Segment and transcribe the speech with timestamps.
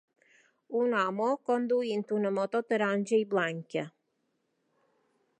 [0.77, 3.85] Un home conduint una moto taronja i blanca.